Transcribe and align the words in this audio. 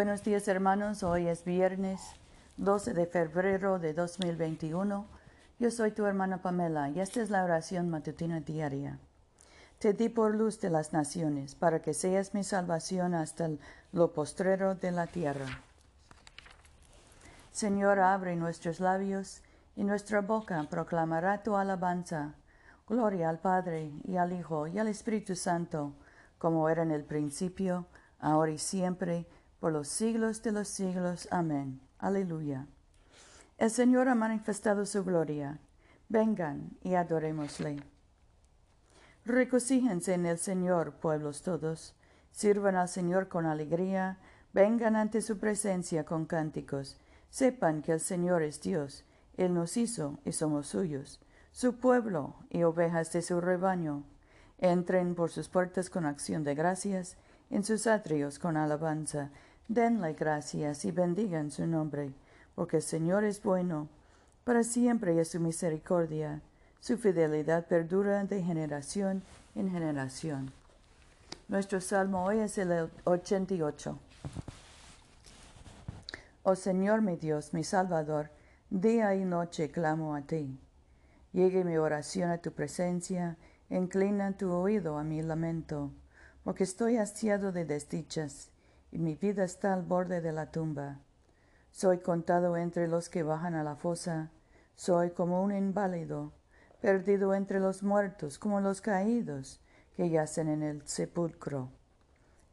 Buenos 0.00 0.24
días 0.24 0.48
hermanos, 0.48 1.02
hoy 1.02 1.28
es 1.28 1.44
viernes 1.44 2.00
12 2.56 2.94
de 2.94 3.04
febrero 3.04 3.78
de 3.78 3.92
2021. 3.92 5.06
Yo 5.58 5.70
soy 5.70 5.90
tu 5.90 6.06
hermana 6.06 6.40
Pamela 6.40 6.88
y 6.88 7.00
esta 7.00 7.20
es 7.20 7.28
la 7.28 7.44
oración 7.44 7.90
matutina 7.90 8.40
diaria. 8.40 8.98
Te 9.78 9.92
di 9.92 10.08
por 10.08 10.34
luz 10.34 10.58
de 10.58 10.70
las 10.70 10.94
naciones, 10.94 11.54
para 11.54 11.82
que 11.82 11.92
seas 11.92 12.32
mi 12.32 12.44
salvación 12.44 13.12
hasta 13.12 13.50
lo 13.92 14.14
postrero 14.14 14.74
de 14.74 14.90
la 14.90 15.06
tierra. 15.06 15.60
Señor, 17.52 18.00
abre 18.00 18.36
nuestros 18.36 18.80
labios 18.80 19.42
y 19.76 19.84
nuestra 19.84 20.22
boca 20.22 20.66
proclamará 20.70 21.42
tu 21.42 21.56
alabanza. 21.56 22.36
Gloria 22.88 23.28
al 23.28 23.38
Padre 23.38 23.92
y 24.04 24.16
al 24.16 24.32
Hijo 24.32 24.66
y 24.66 24.78
al 24.78 24.88
Espíritu 24.88 25.36
Santo, 25.36 25.92
como 26.38 26.70
era 26.70 26.84
en 26.84 26.90
el 26.90 27.04
principio, 27.04 27.84
ahora 28.18 28.52
y 28.52 28.58
siempre, 28.58 29.26
por 29.60 29.72
los 29.72 29.88
siglos 29.88 30.42
de 30.42 30.52
los 30.52 30.68
siglos. 30.68 31.28
Amén. 31.30 31.80
Aleluya. 31.98 32.66
El 33.58 33.70
Señor 33.70 34.08
ha 34.08 34.14
manifestado 34.14 34.86
su 34.86 35.04
gloria. 35.04 35.58
Vengan 36.08 36.70
y 36.82 36.94
adorémosle. 36.94 37.76
Recocíjense 39.26 40.14
en 40.14 40.24
el 40.24 40.38
Señor, 40.38 40.94
pueblos 40.94 41.42
todos. 41.42 41.94
Sirvan 42.32 42.74
al 42.74 42.88
Señor 42.88 43.28
con 43.28 43.44
alegría. 43.44 44.18
Vengan 44.54 44.96
ante 44.96 45.20
su 45.20 45.38
presencia 45.38 46.04
con 46.04 46.24
cánticos. 46.24 46.96
Sepan 47.28 47.82
que 47.82 47.92
el 47.92 48.00
Señor 48.00 48.42
es 48.42 48.62
Dios. 48.62 49.04
Él 49.36 49.54
nos 49.54 49.76
hizo 49.76 50.18
y 50.24 50.32
somos 50.32 50.66
suyos, 50.66 51.20
su 51.52 51.76
pueblo 51.76 52.34
y 52.50 52.62
ovejas 52.62 53.12
de 53.12 53.22
su 53.22 53.40
rebaño. 53.40 54.04
Entren 54.58 55.14
por 55.14 55.30
sus 55.30 55.48
puertas 55.48 55.90
con 55.90 56.06
acción 56.06 56.44
de 56.44 56.54
gracias, 56.54 57.16
en 57.50 57.64
sus 57.64 57.86
atrios 57.86 58.38
con 58.38 58.56
alabanza 58.56 59.30
denle 59.68 60.14
gracias 60.14 60.84
y 60.84 60.90
bendigan 60.90 61.50
su 61.50 61.66
nombre, 61.66 62.12
porque 62.54 62.78
el 62.78 62.82
Señor 62.82 63.24
es 63.24 63.42
bueno, 63.42 63.88
para 64.44 64.64
siempre 64.64 65.20
es 65.20 65.28
su 65.28 65.40
misericordia, 65.40 66.40
su 66.80 66.98
fidelidad 66.98 67.66
perdura 67.66 68.24
de 68.24 68.42
generación 68.42 69.22
en 69.54 69.70
generación. 69.70 70.52
Nuestro 71.48 71.80
salmo 71.80 72.24
hoy 72.24 72.38
es 72.38 72.58
el 72.58 72.90
88. 73.04 73.98
Oh 76.42 76.54
Señor 76.54 77.02
mi 77.02 77.16
Dios, 77.16 77.52
mi 77.52 77.64
Salvador, 77.64 78.30
día 78.70 79.14
y 79.14 79.24
noche 79.24 79.70
clamo 79.70 80.14
a 80.14 80.22
ti. 80.22 80.58
Llegue 81.32 81.64
mi 81.64 81.76
oración 81.76 82.30
a 82.30 82.38
tu 82.38 82.52
presencia, 82.52 83.36
inclina 83.68 84.32
tu 84.32 84.52
oído 84.52 84.98
a 84.98 85.04
mi 85.04 85.22
lamento, 85.22 85.90
porque 86.44 86.64
estoy 86.64 86.96
hastiado 86.96 87.52
de 87.52 87.64
desdichas 87.64 88.49
y 88.92 88.98
mi 88.98 89.14
vida 89.14 89.44
está 89.44 89.72
al 89.72 89.82
borde 89.82 90.20
de 90.20 90.32
la 90.32 90.50
tumba. 90.50 90.98
Soy 91.70 91.98
contado 91.98 92.56
entre 92.56 92.88
los 92.88 93.08
que 93.08 93.22
bajan 93.22 93.54
a 93.54 93.62
la 93.62 93.76
fosa, 93.76 94.30
soy 94.74 95.10
como 95.10 95.42
un 95.42 95.54
inválido, 95.54 96.32
perdido 96.80 97.34
entre 97.34 97.60
los 97.60 97.82
muertos, 97.82 98.38
como 98.38 98.60
los 98.60 98.80
caídos 98.80 99.60
que 99.94 100.10
yacen 100.10 100.48
en 100.48 100.62
el 100.62 100.86
sepulcro, 100.86 101.70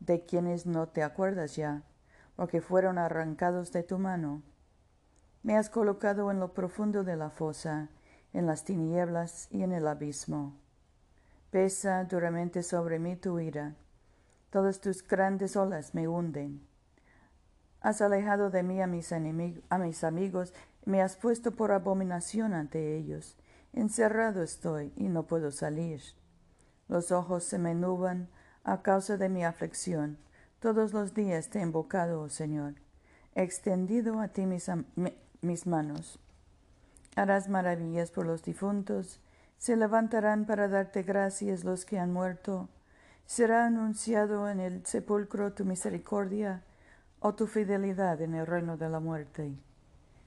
de 0.00 0.24
quienes 0.24 0.66
no 0.66 0.88
te 0.88 1.02
acuerdas 1.02 1.56
ya, 1.56 1.82
porque 2.34 2.60
fueron 2.60 2.98
arrancados 2.98 3.72
de 3.72 3.82
tu 3.82 3.98
mano. 3.98 4.42
Me 5.42 5.56
has 5.56 5.70
colocado 5.70 6.30
en 6.30 6.40
lo 6.40 6.52
profundo 6.52 7.04
de 7.04 7.16
la 7.16 7.30
fosa, 7.30 7.88
en 8.32 8.46
las 8.46 8.64
tinieblas 8.64 9.48
y 9.50 9.62
en 9.62 9.72
el 9.72 9.86
abismo. 9.86 10.58
Pesa 11.50 12.04
duramente 12.04 12.62
sobre 12.62 12.98
mí 12.98 13.16
tu 13.16 13.38
ira 13.38 13.76
Todas 14.56 14.80
tus 14.80 15.06
grandes 15.06 15.54
olas 15.54 15.94
me 15.94 16.08
hunden. 16.08 16.66
Has 17.82 18.00
alejado 18.00 18.48
de 18.48 18.62
mí 18.62 18.80
a 18.80 18.86
mis, 18.86 19.12
a 19.12 19.78
mis 19.78 20.02
amigos, 20.02 20.54
me 20.86 21.02
has 21.02 21.14
puesto 21.14 21.50
por 21.50 21.72
abominación 21.72 22.54
ante 22.54 22.96
ellos. 22.96 23.36
Encerrado 23.74 24.42
estoy 24.42 24.94
y 24.96 25.10
no 25.10 25.24
puedo 25.24 25.50
salir. 25.50 26.00
Los 26.88 27.12
ojos 27.12 27.44
se 27.44 27.58
me 27.58 27.74
nublan 27.74 28.30
a 28.64 28.80
causa 28.80 29.18
de 29.18 29.28
mi 29.28 29.44
aflicción. 29.44 30.16
Todos 30.58 30.94
los 30.94 31.12
días 31.12 31.50
te 31.50 31.58
he 31.58 31.62
invocado, 31.62 32.22
oh 32.22 32.30
Señor. 32.30 32.76
He 33.34 33.42
extendido 33.42 34.20
a 34.20 34.28
ti 34.28 34.46
mis 34.46 35.66
manos. 35.66 36.18
Harás 37.14 37.50
maravillas 37.50 38.10
por 38.10 38.24
los 38.24 38.42
difuntos. 38.42 39.20
Se 39.58 39.76
levantarán 39.76 40.46
para 40.46 40.66
darte 40.68 41.02
gracias 41.02 41.62
los 41.62 41.84
que 41.84 41.98
han 41.98 42.10
muerto 42.10 42.70
será 43.26 43.66
anunciado 43.66 44.48
en 44.48 44.60
el 44.60 44.86
sepulcro 44.86 45.52
tu 45.52 45.64
misericordia 45.64 46.62
o 47.20 47.34
tu 47.34 47.46
fidelidad 47.46 48.20
en 48.22 48.34
el 48.34 48.46
reino 48.46 48.76
de 48.76 48.88
la 48.88 49.00
muerte. 49.00 49.52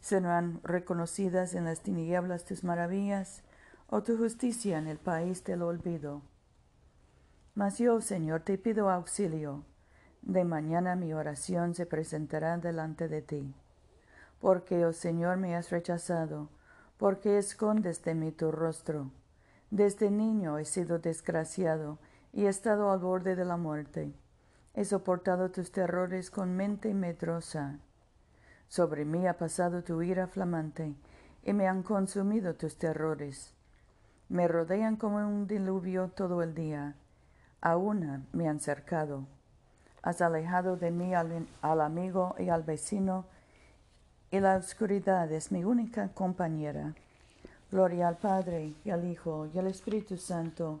Serán 0.00 0.60
reconocidas 0.64 1.54
en 1.54 1.64
las 1.64 1.80
tinieblas 1.80 2.44
tus 2.44 2.64
maravillas 2.64 3.42
o 3.88 4.02
tu 4.02 4.16
justicia 4.16 4.78
en 4.78 4.88
el 4.88 4.98
país 4.98 5.44
del 5.44 5.62
olvido. 5.62 6.22
Mas 7.54 7.78
yo, 7.78 8.00
Señor, 8.00 8.40
te 8.40 8.58
pido 8.58 8.90
auxilio. 8.90 9.64
De 10.22 10.44
mañana 10.44 10.96
mi 10.96 11.12
oración 11.12 11.74
se 11.74 11.86
presentará 11.86 12.56
delante 12.58 13.08
de 13.08 13.22
ti. 13.22 13.54
Porque, 14.40 14.84
oh 14.86 14.92
Señor, 14.92 15.36
me 15.36 15.54
has 15.54 15.70
rechazado, 15.70 16.48
porque 16.96 17.38
escondes 17.38 18.02
de 18.02 18.14
mí 18.14 18.32
tu 18.32 18.50
rostro. 18.50 19.10
Desde 19.70 20.10
niño 20.10 20.58
he 20.58 20.64
sido 20.64 20.98
desgraciado, 20.98 21.98
y 22.32 22.46
he 22.46 22.48
estado 22.48 22.90
al 22.90 23.00
borde 23.00 23.36
de 23.36 23.44
la 23.44 23.56
muerte. 23.56 24.12
He 24.74 24.84
soportado 24.84 25.50
tus 25.50 25.72
terrores 25.72 26.30
con 26.30 26.56
mente 26.56 26.94
medrosa. 26.94 27.78
Sobre 28.68 29.04
mí 29.04 29.26
ha 29.26 29.36
pasado 29.36 29.82
tu 29.82 30.00
ira 30.02 30.28
flamante, 30.28 30.94
y 31.42 31.52
me 31.52 31.66
han 31.66 31.82
consumido 31.82 32.54
tus 32.54 32.76
terrores. 32.76 33.54
Me 34.28 34.46
rodean 34.46 34.96
como 34.96 35.16
un 35.16 35.48
diluvio 35.48 36.08
todo 36.08 36.42
el 36.42 36.54
día. 36.54 36.94
A 37.60 37.76
una 37.76 38.22
me 38.32 38.48
han 38.48 38.60
cercado. 38.60 39.26
Has 40.02 40.20
alejado 40.20 40.76
de 40.76 40.92
mí 40.92 41.14
al, 41.14 41.48
al 41.62 41.80
amigo 41.80 42.36
y 42.38 42.48
al 42.48 42.62
vecino, 42.62 43.26
y 44.30 44.38
la 44.38 44.56
oscuridad 44.56 45.30
es 45.32 45.50
mi 45.50 45.64
única 45.64 46.10
compañera. 46.14 46.94
Gloria 47.72 48.06
al 48.06 48.18
Padre, 48.18 48.74
y 48.84 48.90
al 48.90 49.04
Hijo, 49.04 49.48
y 49.52 49.58
al 49.58 49.66
Espíritu 49.66 50.16
Santo, 50.16 50.80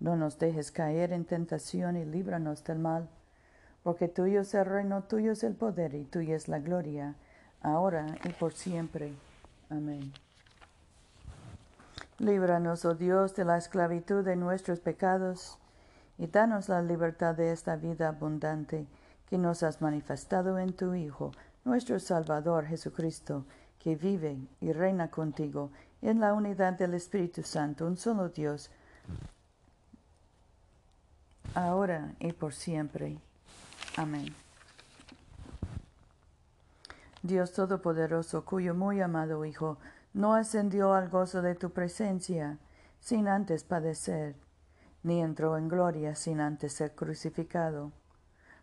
no 0.00 0.16
nos 0.16 0.38
dejes 0.38 0.72
caer 0.72 1.12
en 1.12 1.24
tentación 1.24 1.96
y 1.96 2.04
líbranos 2.04 2.64
del 2.64 2.78
mal, 2.78 3.08
porque 3.82 4.08
tuyo 4.08 4.40
es 4.40 4.54
el 4.54 4.64
reino, 4.64 5.02
tuyo 5.04 5.32
es 5.32 5.44
el 5.44 5.54
poder 5.54 5.94
y 5.94 6.04
tuya 6.04 6.36
es 6.36 6.48
la 6.48 6.58
gloria, 6.58 7.14
ahora 7.62 8.06
y 8.24 8.30
por 8.30 8.52
siempre. 8.52 9.12
Amén. 9.68 10.12
Líbranos, 12.18 12.84
oh 12.84 12.94
Dios, 12.94 13.34
de 13.34 13.44
la 13.44 13.56
esclavitud 13.56 14.24
de 14.24 14.36
nuestros 14.36 14.80
pecados, 14.80 15.58
y 16.18 16.26
danos 16.26 16.68
la 16.68 16.82
libertad 16.82 17.34
de 17.34 17.52
esta 17.52 17.76
vida 17.76 18.08
abundante 18.08 18.86
que 19.28 19.38
nos 19.38 19.62
has 19.62 19.80
manifestado 19.80 20.58
en 20.58 20.74
tu 20.74 20.94
Hijo, 20.94 21.32
nuestro 21.64 21.98
Salvador 21.98 22.66
Jesucristo, 22.66 23.46
que 23.78 23.96
vive 23.96 24.36
y 24.60 24.72
reina 24.72 25.10
contigo 25.10 25.70
en 26.02 26.20
la 26.20 26.34
unidad 26.34 26.74
del 26.74 26.92
Espíritu 26.92 27.42
Santo, 27.42 27.86
un 27.86 27.96
solo 27.96 28.28
Dios, 28.28 28.70
ahora 31.64 32.14
y 32.18 32.32
por 32.32 32.52
siempre. 32.52 33.18
Amén. 33.96 34.34
Dios 37.22 37.52
Todopoderoso, 37.52 38.44
cuyo 38.44 38.74
muy 38.74 39.00
amado 39.00 39.44
Hijo 39.44 39.78
no 40.14 40.34
ascendió 40.34 40.94
al 40.94 41.08
gozo 41.08 41.42
de 41.42 41.54
tu 41.54 41.70
presencia 41.70 42.58
sin 42.98 43.28
antes 43.28 43.64
padecer, 43.64 44.36
ni 45.02 45.20
entró 45.20 45.56
en 45.56 45.68
gloria 45.68 46.14
sin 46.14 46.40
antes 46.40 46.72
ser 46.72 46.94
crucificado. 46.94 47.92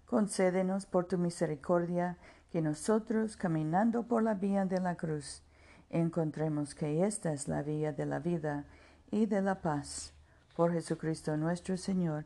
Concédenos 0.06 0.86
por 0.86 1.06
tu 1.06 1.18
misericordia 1.18 2.18
que 2.52 2.62
nosotros, 2.62 3.36
caminando 3.36 4.04
por 4.04 4.24
la 4.24 4.34
vía 4.34 4.66
de 4.66 4.80
la 4.80 4.96
cruz, 4.96 5.44
encontremos 5.90 6.76
que 6.76 7.06
esta 7.06 7.34
es 7.34 7.48
la 7.48 7.62
vía 7.62 7.92
de 7.94 8.06
la 8.06 8.20
vida 8.20 8.66
y 9.12 9.26
de 9.26 9.42
la 9.42 9.62
paz. 9.62 10.14
Por 10.56 10.74
Jesucristo 10.74 11.38
nuestro 11.38 11.78
Señor. 11.78 12.26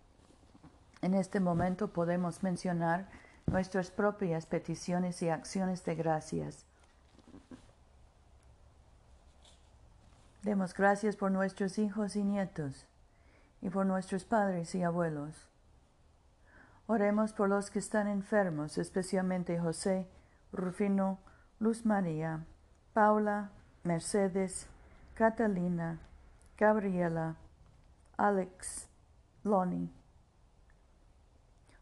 En 1.01 1.15
este 1.15 1.39
momento 1.39 1.87
podemos 1.87 2.43
mencionar 2.43 3.07
nuestras 3.47 3.89
propias 3.89 4.45
peticiones 4.45 5.21
y 5.21 5.29
acciones 5.29 5.83
de 5.83 5.95
gracias. 5.95 6.65
Demos 10.43 10.73
gracias 10.73 11.15
por 11.15 11.31
nuestros 11.31 11.77
hijos 11.77 12.15
y 12.15 12.23
nietos 12.23 12.87
y 13.61 13.69
por 13.69 13.85
nuestros 13.85 14.25
padres 14.25 14.73
y 14.75 14.83
abuelos. 14.83 15.47
Oremos 16.87 17.31
por 17.33 17.47
los 17.47 17.69
que 17.69 17.79
están 17.79 18.07
enfermos, 18.07 18.77
especialmente 18.77 19.59
José, 19.59 20.07
Rufino, 20.51 21.19
Luz 21.59 21.85
María, 21.85 22.43
Paula, 22.93 23.51
Mercedes, 23.83 24.67
Catalina, 25.13 25.99
Gabriela, 26.57 27.35
Alex, 28.17 28.89
Lonnie. 29.43 30.00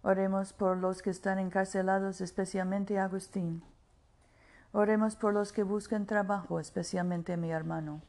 Oremos 0.02 0.54
por 0.54 0.78
los 0.78 1.02
que 1.02 1.10
están 1.10 1.40
encarcelados, 1.40 2.22
especialmente 2.22 3.00
Agustín. 3.00 3.64
Oremos 4.72 5.16
por 5.16 5.34
los 5.34 5.52
que 5.52 5.64
buscan 5.64 6.06
trabajo, 6.06 6.60
especialmente 6.60 7.36
mi 7.36 7.52
hermano. 7.52 8.02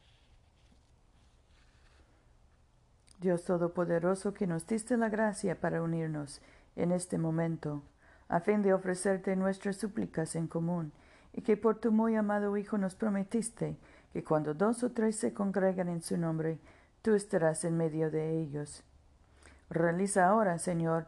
Dios 3.19 3.43
Todopoderoso, 3.43 4.33
que 4.33 4.47
nos 4.47 4.65
diste 4.65 4.95
la 4.95 5.09
gracia 5.09 5.59
para 5.59 5.81
unirnos 5.81 6.41
en 6.75 6.91
este 6.91 7.17
momento, 7.17 7.83
a 8.29 8.39
fin 8.39 8.61
de 8.61 8.73
ofrecerte 8.73 9.35
nuestras 9.35 9.77
súplicas 9.77 10.35
en 10.35 10.47
común, 10.47 10.93
y 11.33 11.41
que 11.41 11.57
por 11.57 11.79
tu 11.79 11.91
muy 11.91 12.15
amado 12.15 12.57
Hijo 12.57 12.77
nos 12.77 12.95
prometiste 12.95 13.77
que 14.13 14.23
cuando 14.23 14.53
dos 14.53 14.83
o 14.83 14.91
tres 14.91 15.17
se 15.17 15.33
congregan 15.33 15.89
en 15.89 16.01
su 16.01 16.17
nombre, 16.17 16.59
tú 17.01 17.13
estarás 17.15 17.63
en 17.65 17.77
medio 17.77 18.09
de 18.09 18.39
ellos. 18.39 18.83
Realiza 19.69 20.27
ahora, 20.27 20.57
Señor, 20.57 21.07